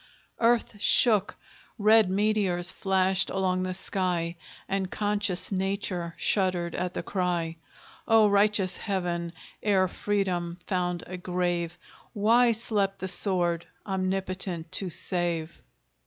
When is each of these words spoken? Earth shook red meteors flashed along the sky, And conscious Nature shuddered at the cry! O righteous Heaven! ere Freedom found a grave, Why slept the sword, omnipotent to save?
Earth 0.39 0.81
shook 0.81 1.35
red 1.77 2.09
meteors 2.09 2.71
flashed 2.71 3.29
along 3.29 3.61
the 3.61 3.73
sky, 3.75 4.35
And 4.67 4.89
conscious 4.89 5.51
Nature 5.51 6.15
shuddered 6.17 6.73
at 6.73 6.95
the 6.95 7.03
cry! 7.03 7.57
O 8.07 8.27
righteous 8.27 8.77
Heaven! 8.77 9.31
ere 9.61 9.87
Freedom 9.87 10.57
found 10.65 11.03
a 11.05 11.17
grave, 11.17 11.77
Why 12.13 12.51
slept 12.51 12.97
the 12.97 13.07
sword, 13.07 13.67
omnipotent 13.85 14.71
to 14.71 14.89
save? 14.89 15.61